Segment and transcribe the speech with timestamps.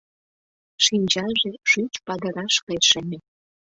[0.85, 3.17] Шинчаже шӱч падыраш гай шеме.